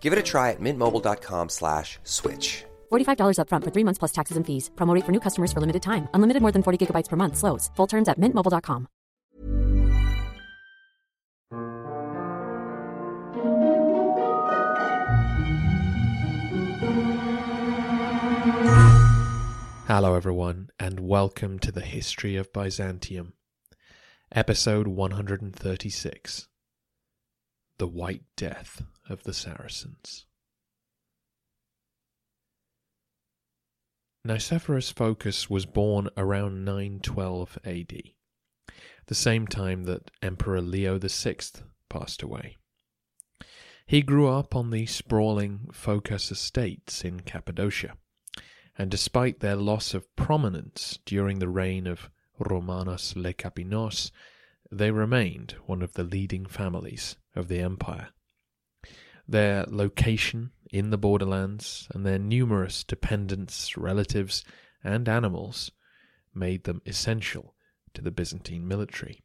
[0.00, 2.64] Give it a try at mintmobile.com slash switch.
[2.90, 4.70] $45 upfront for three months plus taxes and fees.
[4.76, 6.08] Promote for new customers for limited time.
[6.14, 7.36] Unlimited more than 40 gigabytes per month.
[7.36, 7.70] Slows.
[7.76, 8.88] Full terms at mintmobile.com.
[19.88, 23.32] Hello, everyone, and welcome to the History of Byzantium,
[24.30, 26.48] episode 136
[27.78, 30.26] The White Death of the Saracens.
[34.26, 38.02] Nicephorus Phocas was born around 912 AD,
[39.06, 41.36] the same time that Emperor Leo VI
[41.88, 42.56] passed away.
[43.86, 47.96] He grew up on the sprawling Phocas estates in Cappadocia
[48.78, 54.12] and despite their loss of prominence during the reign of Romanos Lecapenus,
[54.70, 58.10] they remained one of the leading families of the empire.
[59.28, 64.42] Their location in the borderlands and their numerous dependents, relatives,
[64.82, 65.70] and animals
[66.34, 67.54] made them essential
[67.92, 69.22] to the Byzantine military.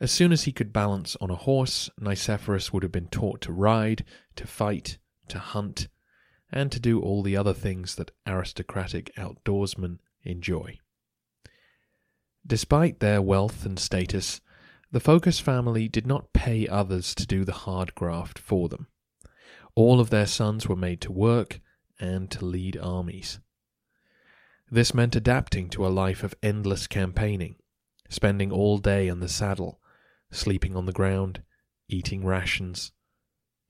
[0.00, 3.52] As soon as he could balance on a horse, Nicephorus would have been taught to
[3.52, 4.04] ride,
[4.36, 4.98] to fight,
[5.28, 5.88] to hunt,
[6.50, 10.78] and to do all the other things that aristocratic outdoorsmen enjoy.
[12.46, 14.40] Despite their wealth and status,
[14.94, 18.86] the Phocas family did not pay others to do the hard graft for them.
[19.74, 21.58] All of their sons were made to work
[21.98, 23.40] and to lead armies.
[24.70, 27.56] This meant adapting to a life of endless campaigning,
[28.08, 29.80] spending all day in the saddle,
[30.30, 31.42] sleeping on the ground,
[31.88, 32.92] eating rations,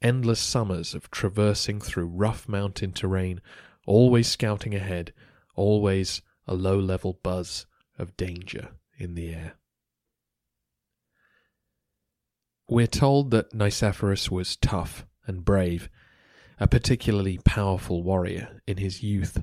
[0.03, 3.41] endless summers of traversing through rough mountain terrain,
[3.87, 5.15] always scouting ahead,
[5.57, 7.65] always a low level buzz
[7.99, 9.55] of danger in the air.
[12.69, 15.91] We're told that Nicephorus was tough and brave,
[16.59, 19.43] a particularly powerful warrior in his youth.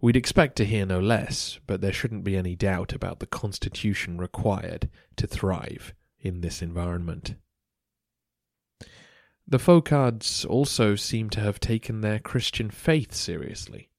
[0.00, 4.16] We'd expect to hear no less, but there shouldn't be any doubt about the constitution
[4.16, 7.34] required to thrive in this environment.
[9.46, 13.90] The Phocades also seem to have taken their Christian faith seriously,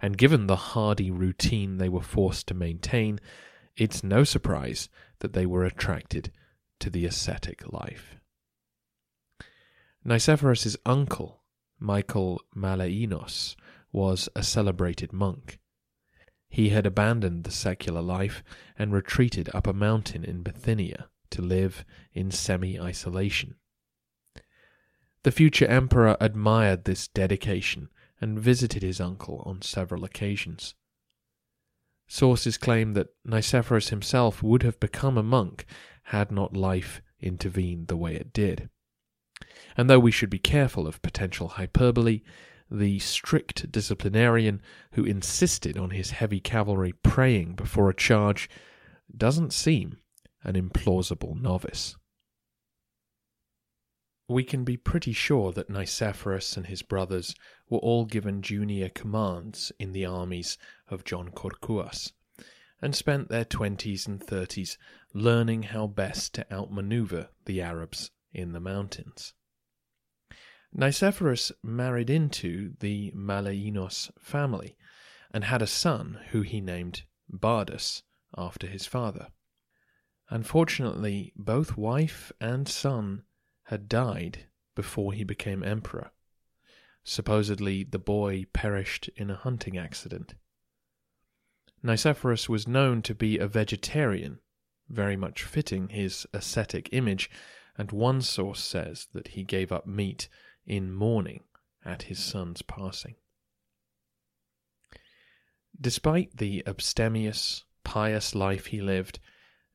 [0.00, 3.18] and given the hardy routine they were forced to maintain,
[3.76, 4.88] it's no surprise
[5.18, 6.30] that they were attracted
[6.80, 8.16] to the ascetic life.
[10.04, 11.42] Nicephorus's uncle,
[11.78, 13.56] Michael Maleinos,
[13.92, 15.58] was a celebrated monk.
[16.48, 18.42] He had abandoned the secular life
[18.78, 23.56] and retreated up a mountain in Bithynia to live in semi isolation.
[25.24, 27.88] The future emperor admired this dedication
[28.20, 30.74] and visited his uncle on several occasions.
[32.06, 35.66] Sources claim that Nicephorus himself would have become a monk
[36.06, 38.68] had not life intervened the way it did.
[39.76, 42.22] And though we should be careful of potential hyperbole,
[42.70, 44.60] the strict disciplinarian
[44.92, 48.48] who insisted on his heavy cavalry praying before a charge
[49.16, 49.98] doesn't seem
[50.42, 51.96] an implausible novice
[54.28, 57.34] we can be pretty sure that Nicephorus and his brothers
[57.68, 60.58] were all given junior commands in the armies
[60.88, 62.12] of John Kourkouas,
[62.82, 64.78] and spent their twenties and thirties
[65.14, 69.32] learning how best to outmaneuver the Arabs in the mountains.
[70.74, 74.76] Nicephorus married into the Maleinos family
[75.32, 78.02] and had a son who he named Bardas
[78.36, 79.28] after his father.
[80.28, 83.22] Unfortunately, both wife and son
[83.64, 86.10] had died before he became emperor.
[87.04, 90.34] Supposedly, the boy perished in a hunting accident.
[91.86, 94.40] Nicephorus was known to be a vegetarian,
[94.88, 97.30] very much fitting his ascetic image,
[97.78, 100.28] and one source says that he gave up meat
[100.66, 101.44] in mourning
[101.84, 103.14] at his son's passing.
[105.80, 109.20] Despite the abstemious, pious life he lived,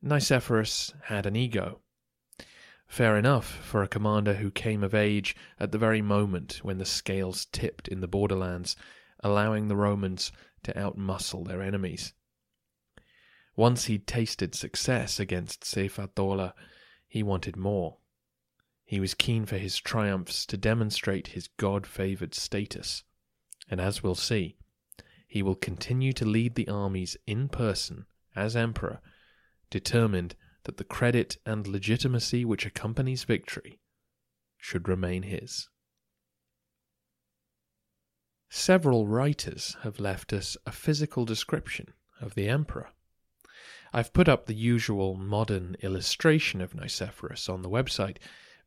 [0.02, 1.80] Nicephorus had an ego.
[2.86, 6.84] Fair enough for a commander who came of age at the very moment when the
[6.84, 8.76] scales tipped in the borderlands,
[9.20, 10.30] allowing the Romans
[10.64, 12.14] to outmuscle their enemies.
[13.56, 16.54] Once he'd tasted success against Seyf ad-Dawla,
[17.06, 17.98] he wanted more.
[18.84, 23.04] He was keen for his triumphs to demonstrate his God favored status,
[23.68, 24.56] and as we'll see,
[25.26, 28.06] he will continue to lead the armies in person
[28.36, 29.00] as emperor,
[29.70, 30.34] determined
[30.64, 33.80] that the credit and legitimacy which accompanies victory
[34.58, 35.68] should remain his.
[38.54, 42.90] Several writers have left us a physical description of the emperor.
[43.94, 48.18] I've put up the usual modern illustration of Nicephorus on the website,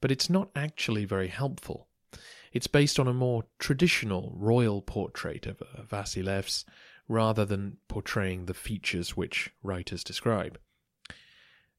[0.01, 1.87] but it's not actually very helpful.
[2.51, 6.65] It's based on a more traditional royal portrait of uh, Vasilevs
[7.07, 10.57] rather than portraying the features which writers describe.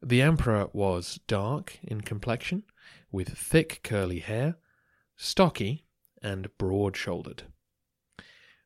[0.01, 2.63] The emperor was dark in complexion,
[3.11, 4.59] with thick curly hair,
[5.17, 5.87] stocky,
[6.23, 7.43] and broad shouldered.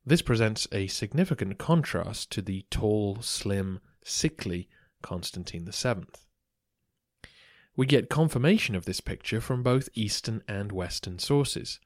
[0.06, 4.68] This presents a significant contrast to the tall, slim, sickly
[5.02, 6.06] Constantine VII.
[7.76, 11.80] We get confirmation of this picture from both Eastern and Western sources.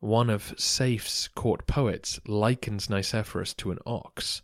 [0.00, 4.40] One of Saif's court poets likens Nicephorus to an ox.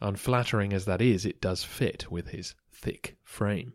[0.00, 3.74] Unflattering as that is, it does fit with his thick frame.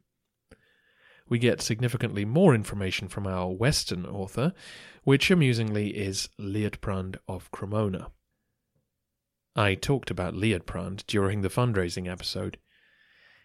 [1.27, 4.53] We get significantly more information from our Western author,
[5.03, 8.07] which amusingly is Liutprand of Cremona.
[9.55, 12.57] I talked about Liutprand during the fundraising episode.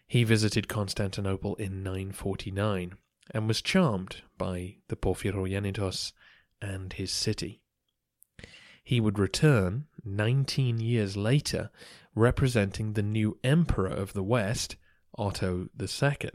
[0.07, 2.95] He visited Constantinople in 949
[3.33, 6.13] and was charmed by the Porphyrogenitos
[6.61, 7.63] and his city.
[8.83, 11.71] He would return 19 years later
[12.15, 14.77] representing the new emperor of the West,
[15.17, 16.31] Otto II.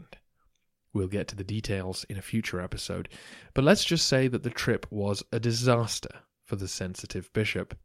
[0.92, 3.08] We'll get to the details in a future episode,
[3.54, 7.78] but let's just say that the trip was a disaster for the sensitive bishop.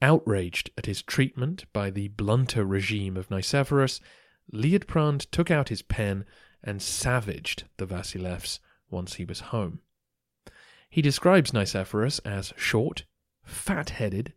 [0.00, 4.00] Outraged at his treatment by the blunter regime of Nicephorus,
[4.52, 6.24] Liutprand took out his pen
[6.62, 8.60] and savaged the Vasilevs
[8.90, 9.80] once he was home.
[10.88, 13.04] He describes Nicephorus as short,
[13.44, 14.34] fat headed,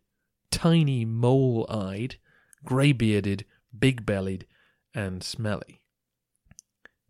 [0.50, 2.16] tiny mole eyed,
[2.64, 3.44] grey bearded,
[3.76, 4.46] big bellied,
[4.94, 5.80] and smelly.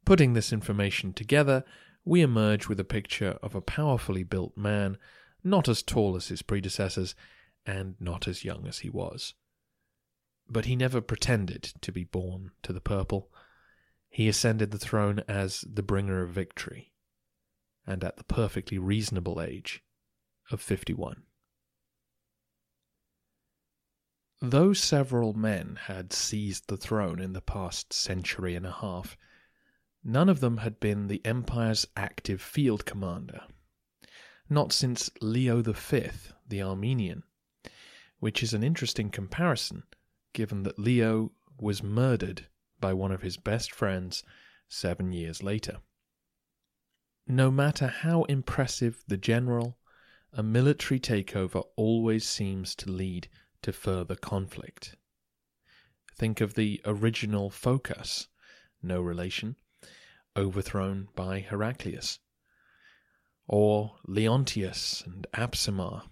[0.04, 1.64] Putting this information together,
[2.04, 4.98] we emerge with a picture of a powerfully built man,
[5.42, 7.14] not as tall as his predecessors,
[7.66, 9.34] and not as young as he was.
[10.48, 13.30] But he never pretended to be born to the purple.
[14.08, 16.92] He ascended the throne as the bringer of victory,
[17.86, 19.82] and at the perfectly reasonable age
[20.50, 21.22] of 51.
[24.44, 29.16] Though several men had seized the throne in the past century and a half,
[30.02, 33.42] none of them had been the Empire's active field commander.
[34.50, 36.10] Not since Leo V,
[36.48, 37.22] the Armenian,
[38.22, 39.82] which is an interesting comparison
[40.32, 42.46] given that Leo was murdered
[42.78, 44.22] by one of his best friends
[44.68, 45.78] seven years later.
[47.26, 49.76] No matter how impressive the general,
[50.32, 53.26] a military takeover always seems to lead
[53.60, 54.94] to further conflict.
[56.14, 58.28] Think of the original Phocas,
[58.80, 59.56] no relation,
[60.36, 62.20] overthrown by Heraclius,
[63.48, 66.04] or Leontius and Apsimar,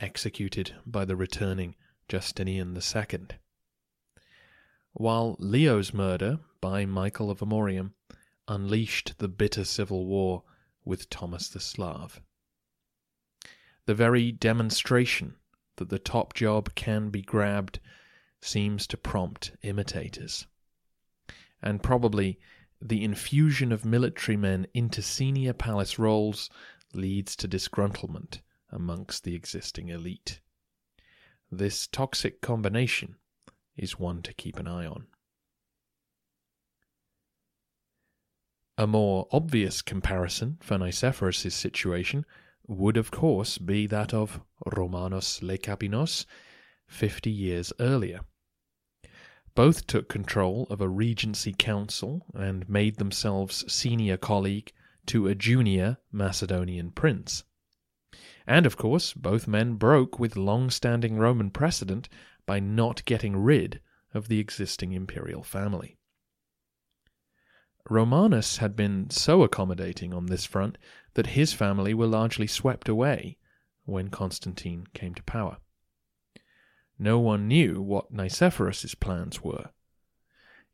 [0.00, 1.74] executed by the returning
[2.08, 3.28] Justinian II
[4.98, 7.92] while Leo's murder by Michael of Amorium
[8.48, 10.42] unleashed the bitter civil war
[10.86, 12.22] with Thomas the Slav.
[13.84, 15.36] The very demonstration
[15.76, 17.78] that the top job can be grabbed
[18.40, 20.46] seems to prompt imitators.
[21.62, 22.38] And probably
[22.80, 26.48] the infusion of military men into senior palace roles
[26.94, 30.40] leads to disgruntlement amongst the existing elite.
[31.50, 33.16] This toxic combination
[33.76, 35.06] is one to keep an eye on.
[38.78, 42.26] A more obvious comparison for Nicephorus' situation
[42.66, 44.40] would, of course, be that of
[44.74, 46.26] Romanos Lekapenos
[46.86, 48.20] fifty years earlier.
[49.54, 54.72] Both took control of a regency council and made themselves senior colleague
[55.06, 57.44] to a junior Macedonian prince.
[58.46, 62.08] And of course, both men broke with long standing Roman precedent
[62.46, 63.80] by not getting rid
[64.14, 65.98] of the existing imperial family.
[67.88, 70.78] Romanus had been so accommodating on this front
[71.14, 73.38] that his family were largely swept away
[73.84, 75.58] when Constantine came to power.
[76.98, 79.70] No one knew what Nicephorus's plans were.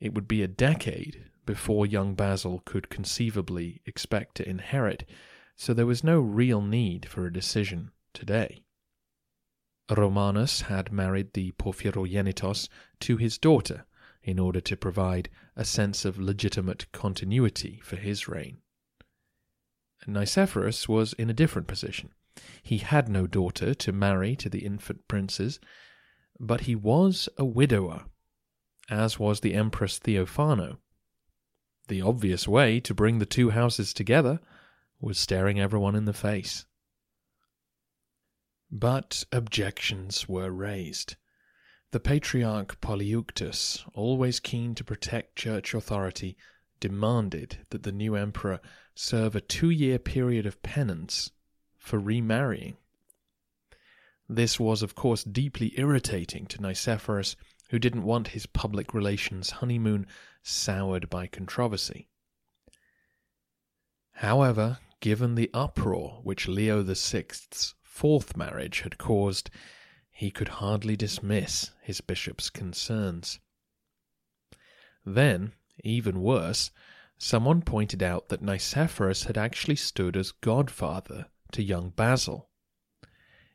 [0.00, 5.09] It would be a decade before young Basil could conceivably expect to inherit,
[5.56, 8.64] so there was no real need for a decision today.
[9.90, 12.68] Romanus had married the Porphyrogenitos
[13.00, 13.85] to his daughter
[14.23, 18.59] in order to provide a sense of legitimate continuity for his reign.
[20.06, 22.11] Nicephorus was in a different position.
[22.62, 25.61] He had no daughter to marry to the infant princes,
[26.40, 28.04] but he was a widower,
[28.88, 30.78] as was the Empress Theophano.
[31.88, 34.40] The obvious way to bring the two houses together
[35.02, 36.64] was staring everyone in the face.
[38.71, 41.16] But objections were raised.
[41.90, 46.38] The Patriarch Polyeuctus, always keen to protect church authority,
[46.80, 48.61] demanded that the new emperor
[48.94, 51.32] serve a two year period of penance
[51.76, 52.76] for remarrying.
[54.28, 57.35] This was, of course, deeply irritating to Nicephorus,
[57.71, 60.06] who didn't want his public relations honeymoon
[60.42, 62.09] soured by controversy.
[64.12, 69.50] However, given the uproar which Leo VI's fourth marriage had caused,
[70.12, 73.40] he could hardly dismiss his bishop's concerns.
[75.04, 76.71] Then, even worse,
[77.18, 82.49] someone pointed out that Nicephorus had actually stood as godfather to young Basil.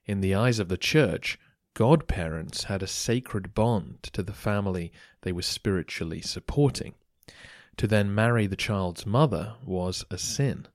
[0.05, 1.39] In the eyes of the church,
[1.73, 6.95] godparents had a sacred bond to the family they were spiritually supporting.
[7.77, 10.67] To then marry the child's mother was a sin.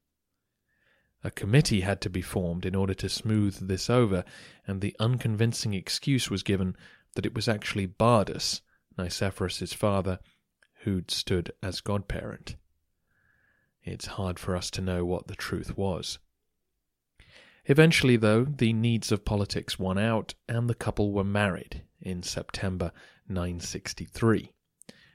[1.24, 4.24] A committee had to be formed in order to smooth this over,
[4.66, 6.76] and the unconvincing excuse was given
[7.14, 8.60] that it was actually Bardas,
[8.98, 10.18] Nicephorus's father,
[10.80, 12.56] who'd stood as godparent.
[13.84, 16.18] It's hard for us to know what the truth was.
[17.66, 22.90] Eventually, though, the needs of politics won out, and the couple were married in September
[23.28, 24.52] 963,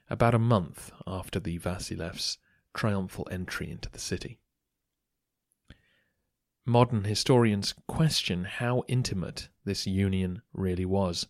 [0.10, 2.38] about a month after the Vasilevs'
[2.74, 4.40] triumphal entry into the city.
[6.70, 11.26] Modern historians question how intimate this union really was.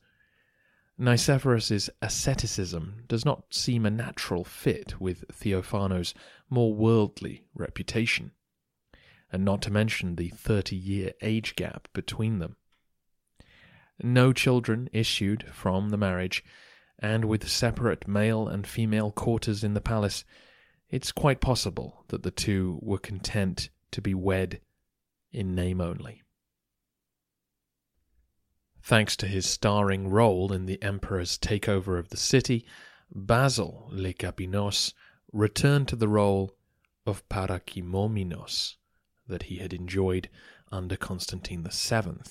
[0.97, 6.15] Nicephorus's asceticism does not seem a natural fit with Theophano's
[6.49, 8.31] more worldly reputation
[9.31, 12.55] and not to mention the 30 year age gap between them.
[14.01, 16.43] No children issued from the marriage,
[16.97, 20.25] and with separate male and female quarters in the palace,
[20.89, 24.61] it's quite possible that the two were content to be wed
[25.31, 26.23] in name only.
[28.81, 32.65] Thanks to his starring role in the emperor's takeover of the city,
[33.13, 34.93] Basil Lecapenus
[35.33, 36.55] returned to the role
[37.05, 38.75] of Parakimomenos,
[39.27, 40.29] that he had enjoyed
[40.71, 42.21] under Constantine VII.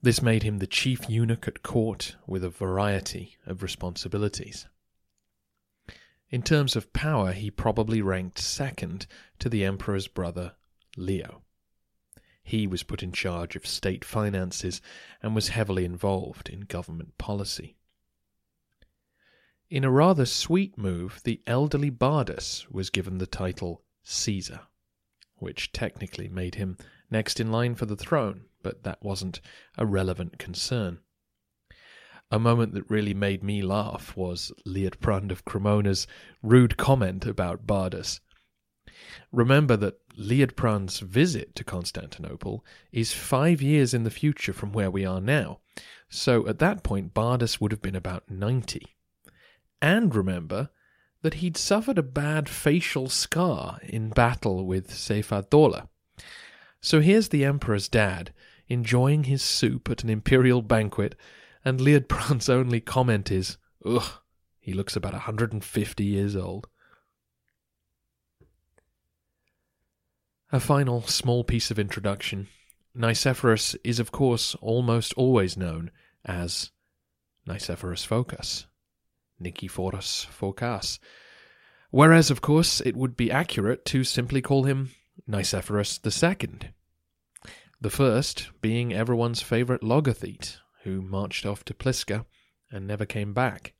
[0.00, 4.66] This made him the chief eunuch at court with a variety of responsibilities.
[6.30, 9.06] In terms of power, he probably ranked second
[9.38, 10.54] to the emperor's brother
[10.96, 11.42] Leo.
[12.42, 14.80] He was put in charge of state finances
[15.22, 17.76] and was heavily involved in government policy.
[19.70, 24.60] In a rather sweet move, the elderly Bardas was given the title Caesar
[25.42, 26.76] which technically made him
[27.10, 29.40] next in line for the throne, but that wasn't
[29.76, 31.00] a relevant concern.
[32.30, 36.06] A moment that really made me laugh was Liutprand of Cremona's
[36.42, 38.20] rude comment about Bardas.
[39.30, 45.04] Remember that Liutprand's visit to Constantinople is five years in the future from where we
[45.04, 45.60] are now,
[46.08, 48.86] so at that point Bardas would have been about 90.
[49.80, 50.70] And remember
[51.22, 55.88] that he'd suffered a bad facial scar in battle with Seyf-ad-Dowla.
[56.80, 58.32] So here's the Emperor's dad
[58.68, 61.14] enjoying his soup at an imperial banquet,
[61.64, 64.20] and Liutprand's only comment is, Ugh,
[64.60, 66.68] he looks about a 150 years old.
[70.54, 72.46] A final small piece of introduction.
[72.94, 75.90] Nicephorus is, of course, almost always known
[76.26, 76.72] as
[77.48, 78.66] Nicephorus Phocas.
[79.42, 80.98] Nikephoros Phocas.
[81.90, 84.90] Whereas, of course, it would be accurate to simply call him
[85.26, 86.72] Nicephorus II.
[87.80, 92.26] The first being everyone's favourite logothete, who marched off to Pliska
[92.70, 93.72] and never came back.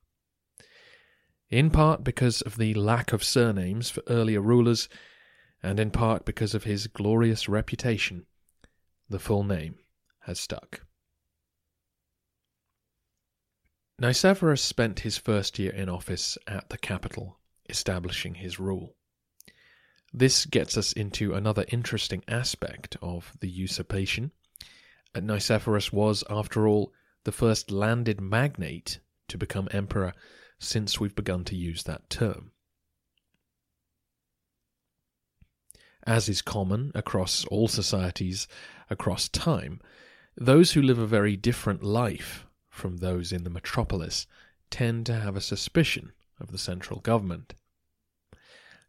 [1.51, 4.89] In part because of the lack of surnames for earlier rulers,
[5.63, 8.27] and in part because of his glorious reputation,
[9.09, 9.77] the full name
[10.21, 10.83] has stuck.
[14.01, 17.39] Nicephorus spent his first year in office at the capital,
[17.69, 18.97] establishing his rule.
[20.13, 24.33] This gets us into another interesting aspect of the usurpation.
[25.15, 26.93] Uh, Nicephorus was, after all,
[27.25, 30.13] the first landed magnate to become emperor
[30.59, 32.52] since we've begun to use that term.
[36.05, 38.49] As is common across all societies
[38.91, 39.81] across time,
[40.37, 44.27] those who live a very different life from those in the metropolis
[44.71, 47.55] tend to have a suspicion of the central government.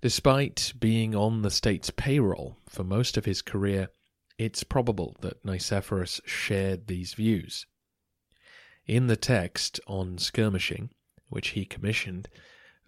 [0.02, 3.90] Despite being on the state's payroll for most of his career,
[4.38, 7.68] it's probable that Nicephorus shared these views.
[8.88, 10.90] In the text on skirmishing,
[11.30, 12.28] which he commissioned,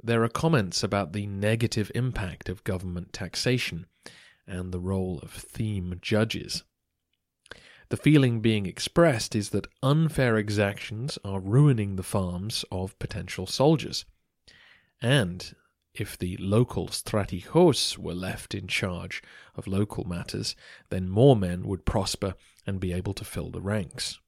[0.02, 3.86] there are comments about the negative impact of government taxation
[4.48, 6.64] and the role of theme judges.
[7.90, 14.06] The feeling being expressed is that unfair exactions are ruining the farms of potential soldiers.
[15.02, 15.56] And
[15.94, 19.22] if the local strategos were left in charge
[19.56, 20.56] of local matters,
[20.90, 22.36] then more men would prosper
[22.66, 24.20] and be able to fill the ranks.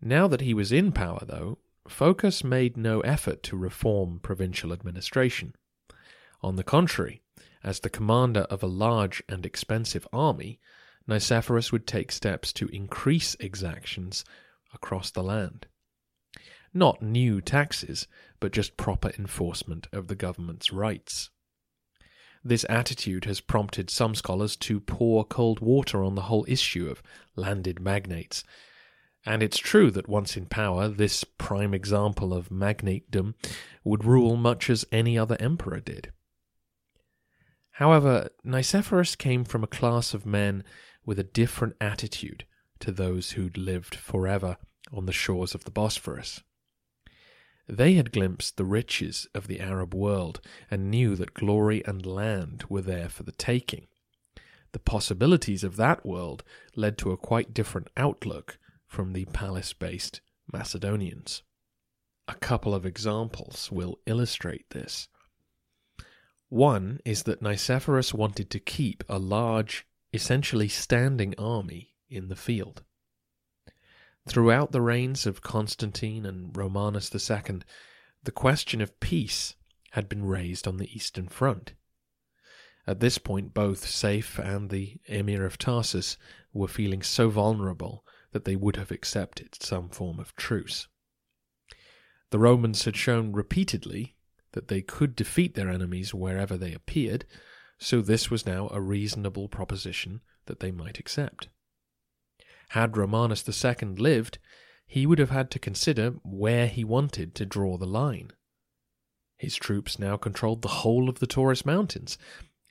[0.00, 5.54] Now that he was in power, though, Phocas made no effort to reform provincial administration.
[6.42, 7.22] On the contrary,
[7.64, 10.60] as the commander of a large and expensive army,
[11.08, 14.24] Nicephorus would take steps to increase exactions
[14.72, 15.66] across the land.
[16.72, 18.06] Not new taxes,
[18.40, 21.30] but just proper enforcement of the government's rights.
[22.44, 27.02] This attitude has prompted some scholars to pour cold water on the whole issue of
[27.36, 28.44] landed magnates.
[29.24, 33.34] And it's true that once in power, this prime example of magnatedom
[33.82, 36.12] would rule much as any other emperor did.
[37.78, 40.62] However, Nicephorus came from a class of men
[41.04, 42.44] with a different attitude
[42.78, 44.58] to those who'd lived forever
[44.92, 46.42] on the shores of the Bosphorus.
[47.66, 50.40] They had glimpsed the riches of the Arab world
[50.70, 53.88] and knew that glory and land were there for the taking.
[54.70, 56.44] The possibilities of that world
[56.76, 60.20] led to a quite different outlook from the palace based
[60.52, 61.42] Macedonians.
[62.28, 65.08] A couple of examples will illustrate this.
[66.54, 72.84] One is that Nicephorus wanted to keep a large essentially standing army in the field.
[74.28, 77.62] Throughout the reigns of Constantine and Romanus II,
[78.22, 79.56] the question of peace
[79.90, 81.72] had been raised on the Eastern Front.
[82.86, 86.16] At this point, both Saif and the Emir of Tarsus
[86.52, 90.86] were feeling so vulnerable that they would have accepted some form of truce.
[92.30, 94.13] The Romans had shown repeatedly
[94.54, 97.24] that they could defeat their enemies wherever they appeared,
[97.78, 101.48] so this was now a reasonable proposition that they might accept.
[102.70, 104.38] Had Romanus II lived,
[104.86, 108.32] he would have had to consider where he wanted to draw the line.
[109.36, 112.16] His troops now controlled the whole of the Taurus Mountains.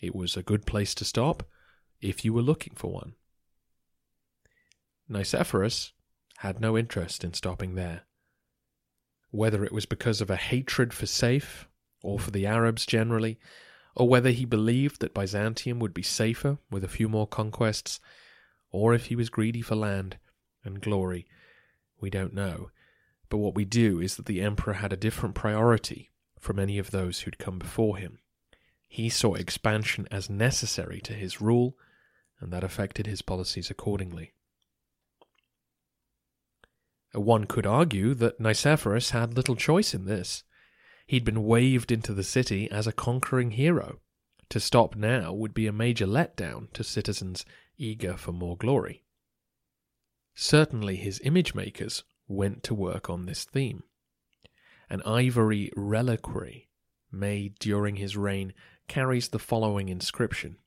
[0.01, 1.43] It was a good place to stop
[2.01, 3.13] if you were looking for one.
[5.09, 5.91] Nicephorus
[6.37, 8.03] had no interest in stopping there.
[9.31, 11.65] Whether it was because of a hatred for Saif,
[12.03, 13.39] or for the Arabs generally,
[13.95, 17.99] or whether he believed that Byzantium would be safer with a few more conquests,
[18.71, 20.17] or if he was greedy for land
[20.63, 21.25] and glory,
[21.99, 22.69] we don't know.
[23.29, 26.91] But what we do is that the emperor had a different priority from any of
[26.91, 28.19] those who'd come before him.
[28.87, 31.75] He saw expansion as necessary to his rule,
[32.39, 34.33] and that affected his policies accordingly.
[37.13, 40.43] One could argue that Nicephorus had little choice in this.
[41.05, 43.99] He'd been waved into the city as a conquering hero.
[44.49, 47.45] To stop now would be a major letdown to citizens
[47.77, 49.03] eager for more glory.
[50.35, 53.83] Certainly his image makers went to work on this theme.
[54.89, 56.69] An ivory reliquary
[57.11, 58.53] made during his reign
[58.87, 60.57] carries the following inscription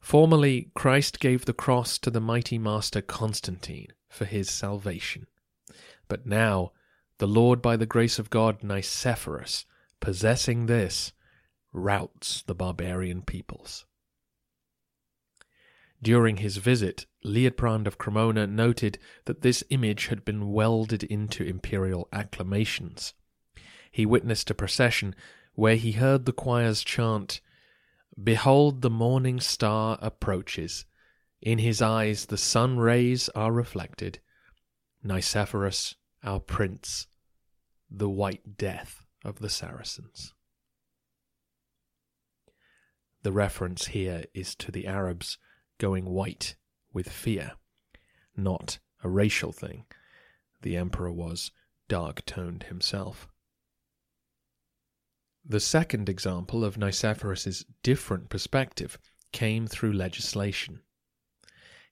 [0.00, 5.26] Formerly, Christ gave the cross to the mighty master Constantine for his salvation.
[6.06, 6.72] But now
[7.18, 9.64] the Lord, by the grace of God, Nicephorus,
[10.00, 11.12] possessing this,
[11.72, 13.86] routs the barbarian peoples.
[16.02, 22.08] During his visit, Liutprand of Cremona noted that this image had been welded into imperial
[22.12, 23.14] acclamations.
[23.90, 25.14] He witnessed a procession
[25.54, 27.40] where he heard the choirs chant,
[28.22, 30.84] Behold, the morning star approaches.
[31.40, 34.20] In his eyes the sun rays are reflected.
[35.02, 35.94] Nicephorus
[36.26, 37.06] our prince,
[37.90, 40.34] the white death of the Saracens.
[43.22, 45.38] The reference here is to the Arabs
[45.78, 46.56] going white
[46.92, 47.52] with fear,
[48.36, 49.84] not a racial thing.
[50.62, 51.50] The emperor was
[51.88, 53.28] dark toned himself.
[55.44, 58.98] The second example of Nicephorus's different perspective
[59.32, 60.80] came through legislation.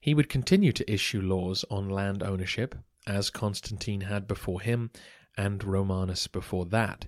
[0.01, 2.75] He would continue to issue laws on land ownership,
[3.07, 4.90] as Constantine had before him
[5.37, 7.07] and Romanus before that.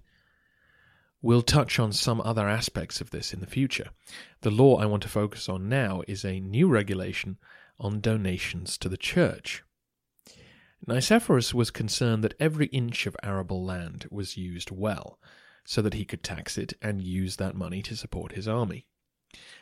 [1.23, 3.91] We'll touch on some other aspects of this in the future.
[4.43, 7.39] The law I want to focus on now is a new regulation
[7.79, 9.63] on donations to the church.
[10.87, 15.19] Nicephorus was concerned that every inch of arable land was used well,
[15.65, 18.87] so that he could tax it and use that money to support his army.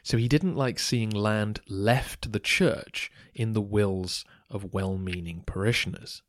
[0.03, 4.99] So he didn't like seeing land left to the church in the wills of well
[4.99, 6.23] meaning parishioners.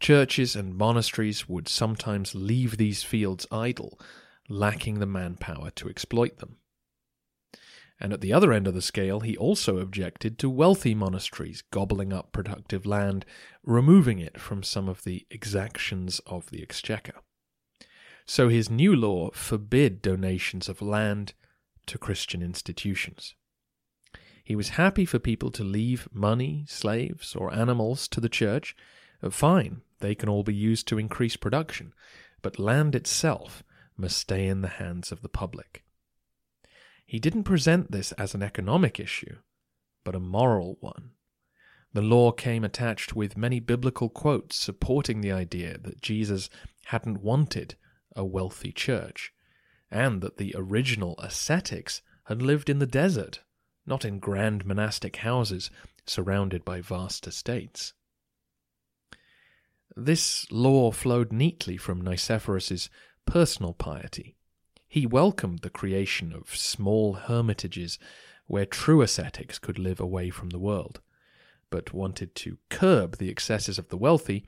[0.00, 4.00] Churches and monasteries would sometimes leave these fields idle,
[4.48, 6.56] lacking the manpower to exploit them.
[8.00, 12.12] And at the other end of the scale, he also objected to wealthy monasteries gobbling
[12.12, 13.24] up productive land,
[13.62, 17.20] removing it from some of the exactions of the exchequer.
[18.26, 21.34] So his new law forbid donations of land
[21.86, 23.34] to Christian institutions.
[24.44, 28.74] He was happy for people to leave money, slaves, or animals to the church.
[29.22, 31.92] Uh, fine, they can all be used to increase production,
[32.42, 33.62] but land itself
[33.96, 35.84] must stay in the hands of the public.
[37.06, 39.36] He didn't present this as an economic issue,
[40.02, 41.10] but a moral one.
[41.92, 46.48] The law came attached with many biblical quotes supporting the idea that Jesus
[46.86, 47.76] hadn't wanted
[48.16, 49.32] a wealthy church,
[49.92, 53.40] and that the original ascetics had lived in the desert,
[53.86, 55.70] not in grand monastic houses
[56.06, 57.92] surrounded by vast estates.
[59.94, 62.88] This law flowed neatly from Nicephorus's
[63.26, 64.34] personal piety.
[64.88, 67.98] He welcomed the creation of small hermitages
[68.46, 71.00] where true ascetics could live away from the world,
[71.70, 74.46] but wanted to curb the excesses of the wealthy,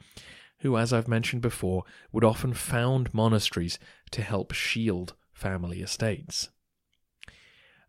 [0.60, 3.78] who, as I've mentioned before, would often found monasteries
[4.12, 6.48] to help shield family estates.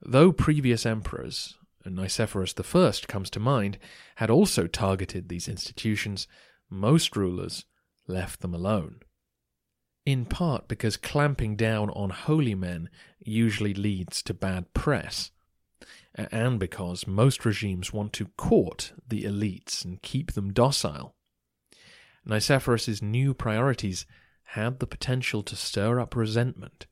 [0.02, 3.78] Though previous emperors, Nicephorus I comes to mind,
[4.16, 6.28] had also targeted these institutions,
[6.70, 7.66] most rulers
[8.08, 9.00] left them alone
[10.06, 12.90] in part because clamping down on holy men
[13.20, 15.32] usually leads to bad press,
[16.14, 21.16] and because most regimes want to court the elites and keep them docile.
[22.28, 24.06] Nicephorus's new priorities
[24.50, 26.86] had the potential to stir up resentment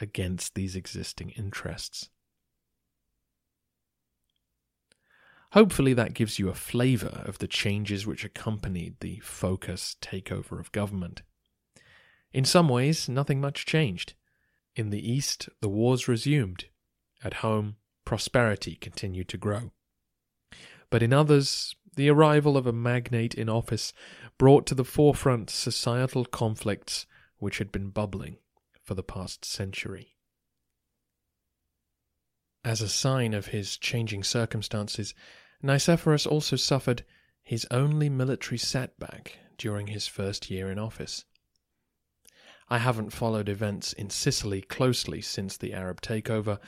[0.00, 2.10] against these existing interests.
[5.52, 10.72] Hopefully, that gives you a flavour of the changes which accompanied the Phocas takeover of
[10.72, 11.22] government.
[12.32, 14.12] In some ways, nothing much changed.
[14.76, 16.66] In the East, the wars resumed.
[17.24, 19.72] At home, prosperity continued to grow.
[20.90, 23.94] But in others, the arrival of a magnate in office
[24.36, 27.06] brought to the forefront societal conflicts
[27.38, 28.36] which had been bubbling
[28.88, 30.16] for the past century.
[32.64, 35.12] As a sign of his changing circumstances,
[35.62, 37.04] Nicephorus also suffered
[37.42, 41.26] his only military setback during his first year in office.
[42.70, 46.58] I haven't followed events in Sicily closely since the Arab takeover,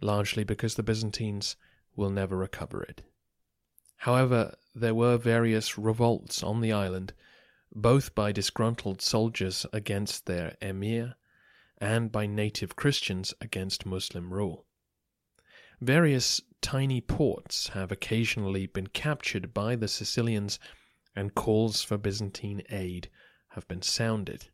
[0.00, 1.54] largely because the Byzantines
[1.94, 3.02] will never recover it.
[3.98, 7.12] However, there were various revolts on the island,
[7.74, 11.16] both by disgruntled soldiers against their emir
[11.80, 14.66] and by native Christians against Muslim rule.
[15.80, 20.58] Various tiny ports have occasionally been captured by the Sicilians,
[21.14, 23.08] and calls for Byzantine aid
[23.50, 24.48] have been sounded.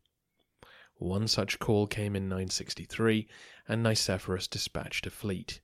[0.97, 3.27] One such call came in 963,
[3.67, 5.61] and Nicephorus dispatched a fleet.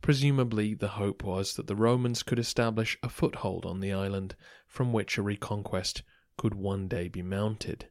[0.00, 4.34] Presumably, the hope was that the Romans could establish a foothold on the island
[4.66, 6.02] from which a reconquest
[6.38, 7.88] could one day be mounted.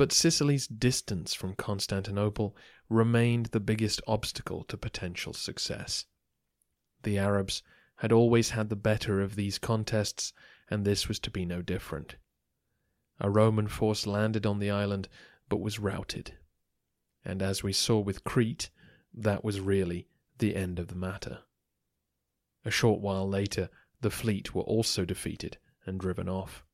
[0.00, 2.56] But Sicily's distance from Constantinople
[2.88, 6.06] remained the biggest obstacle to potential success.
[7.02, 7.62] The Arabs
[7.96, 10.32] had always had the better of these contests,
[10.70, 12.16] and this was to be no different.
[13.20, 15.06] A Roman force landed on the island
[15.50, 16.32] but was routed.
[17.22, 18.70] And as we saw with Crete,
[19.12, 20.08] that was really
[20.38, 21.40] the end of the matter.
[22.64, 23.68] A short while later,
[24.00, 26.64] the fleet were also defeated and driven off.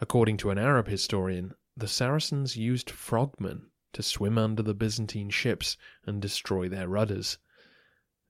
[0.00, 5.76] According to an Arab historian, the Saracens used frogmen to swim under the Byzantine ships
[6.04, 7.38] and destroy their rudders.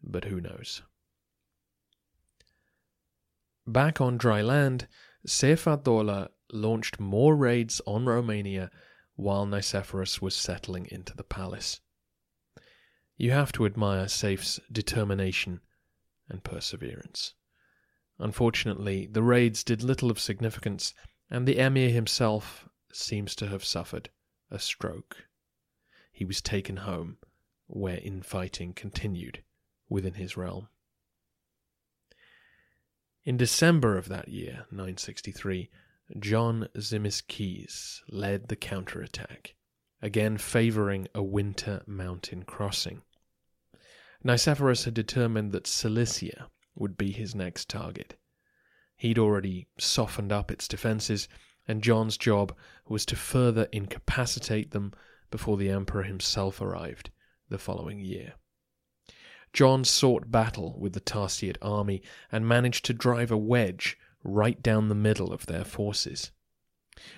[0.02, 0.82] But who knows?
[3.66, 4.86] Back on dry land,
[5.26, 8.70] Seyf ad-Dawla launched more raids on Romania
[9.16, 11.80] while Nicephorus was settling into the palace.
[13.16, 15.60] You have to admire Seyf's determination
[16.28, 17.34] and perseverance.
[18.18, 20.92] Unfortunately, the raids did little of significance,
[21.30, 24.10] and the emir himself seems to have suffered
[24.50, 25.28] a stroke.
[26.10, 27.16] he was taken home,
[27.68, 29.44] where infighting continued
[29.88, 30.68] within his realm.
[33.24, 35.70] In December of that year, 963,
[36.18, 39.54] John Zimisces led the counterattack,
[40.00, 43.02] again favoring a winter mountain crossing.
[44.24, 48.18] Nicephorus had determined that Cilicia would be his next target.
[48.96, 51.28] He'd already softened up its defenses,
[51.68, 52.56] and John's job
[52.88, 54.92] was to further incapacitate them
[55.30, 57.10] before the emperor himself arrived
[57.50, 58.32] the following year.
[59.52, 62.02] John sought battle with the Tarsiad army
[62.32, 66.32] and managed to drive a wedge right down the middle of their forces.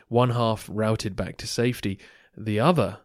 [0.08, 1.98] One half routed back to safety,
[2.36, 2.98] the other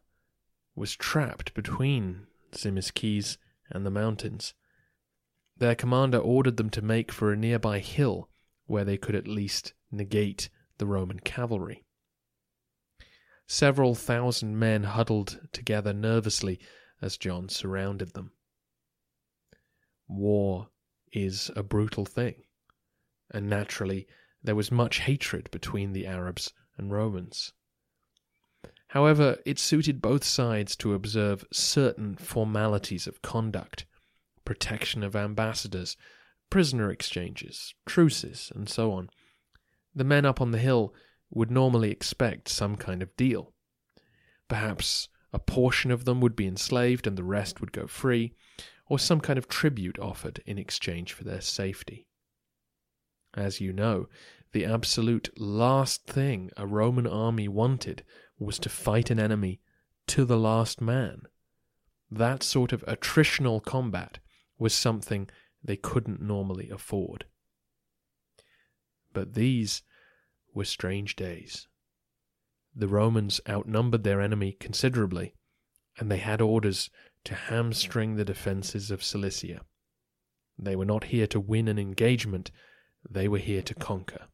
[0.76, 3.38] was trapped between Zimisces
[3.70, 4.54] and the mountains.
[5.58, 8.30] Their commander ordered them to make for a nearby hill
[8.66, 11.84] where they could at least negate the Roman cavalry.
[13.48, 16.60] Several thousand men huddled together nervously
[17.02, 18.32] as John surrounded them.
[20.08, 20.70] War
[21.12, 22.44] is a brutal thing,
[23.32, 24.08] and naturally
[24.44, 27.54] there was much hatred between the Arabs and Romans.
[28.90, 33.86] However, it suited both sides to observe certain formalities of conduct
[34.46, 35.98] protection of ambassadors,
[36.52, 39.10] prisoner exchanges, truces, and so on.
[39.96, 40.94] The men up on the hill
[41.30, 43.54] would normally expect some kind of deal.
[44.48, 48.34] Perhaps a portion of them would be enslaved and the rest would go free,
[48.88, 52.08] or some kind of tribute offered in exchange for their safety.
[53.34, 54.08] As you know,
[54.52, 58.04] the absolute last thing a Roman army wanted
[58.40, 59.60] was to fight an enemy
[60.08, 61.24] to the last man.
[62.12, 64.20] That sort of attritional combat
[64.58, 65.30] was something
[65.64, 67.26] they couldn't normally afford.
[69.16, 69.82] But these
[70.54, 71.68] were strange days.
[72.76, 75.34] The Romans outnumbered their enemy considerably,
[75.98, 76.90] and they had orders
[77.24, 79.62] to hamstring the defences of Cilicia.
[80.60, 82.52] They were not here to win an engagement,
[83.10, 84.28] they were here to conquer.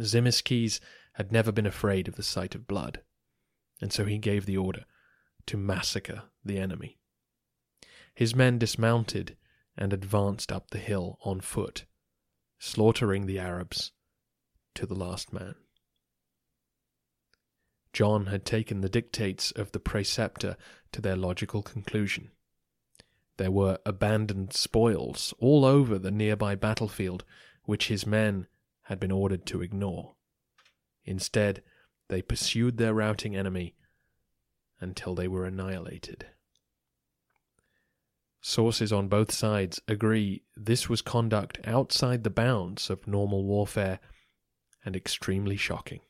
[0.00, 0.80] Zimisces
[1.12, 3.00] had never been afraid of the sight of blood,
[3.80, 4.84] and so he gave the order
[5.46, 6.98] to massacre the enemy.
[8.12, 9.36] His men dismounted
[9.76, 11.84] and advanced up the hill on foot,
[12.58, 13.92] slaughtering the Arabs
[14.74, 15.54] to the last man.
[17.92, 20.56] John had taken the dictates of the Praecepta
[20.92, 22.32] to their logical conclusion.
[23.36, 27.24] There were abandoned spoils all over the nearby battlefield,
[27.64, 28.46] which his men
[28.82, 30.14] had been ordered to ignore.
[31.04, 31.62] Instead,
[32.08, 33.74] they pursued their routing enemy
[34.80, 36.26] until they were annihilated.
[38.46, 44.00] Sources on both sides agree this was conduct outside the bounds of normal warfare
[44.84, 46.00] and extremely shocking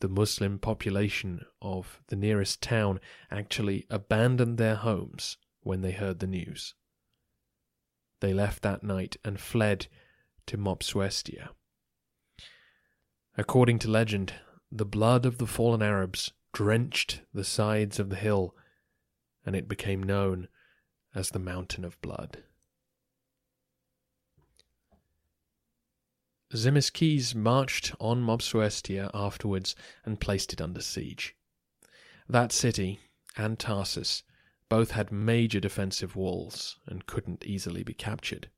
[0.00, 3.00] the Muslim population of the nearest town
[3.30, 6.74] actually abandoned their homes when they heard the news.
[8.20, 9.86] They left that night and fled
[10.46, 11.50] to Mopsuestia.
[13.36, 14.34] According to legend,
[14.70, 18.54] the blood of the fallen Arabs drenched the sides of the hill,
[19.44, 20.48] and it became known
[21.16, 22.42] as the Mountain of Blood.
[26.52, 29.74] Zimisces marched on Mopsuestia afterwards
[30.04, 31.34] and placed it under siege.
[32.28, 33.00] That city
[33.36, 34.22] and Tarsus
[34.68, 38.50] both had major defensive walls and couldn't easily be captured.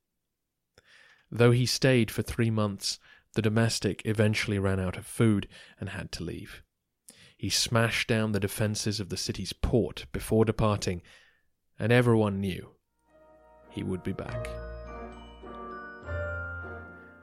[1.31, 2.99] Though he stayed for three months,
[3.35, 5.47] the domestic eventually ran out of food
[5.79, 6.61] and had to leave.
[7.37, 11.01] He smashed down the defenses of the city's port before departing,
[11.79, 12.69] and everyone knew
[13.69, 14.47] he would be back.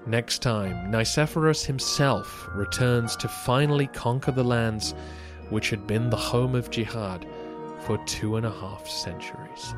[0.07, 4.95] Next time, Nicephorus himself returns to finally conquer the lands
[5.51, 7.27] which had been the home of jihad
[7.83, 9.75] for two and a half centuries.